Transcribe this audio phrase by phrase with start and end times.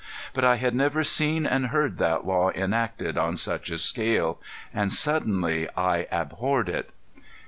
[0.33, 4.41] But I had never seen and heard that law enacted on such a scale;
[4.73, 6.89] and suddenly I abhorred it.